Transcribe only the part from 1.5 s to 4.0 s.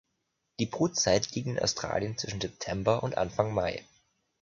Australien zwischen September und Anfang Mai.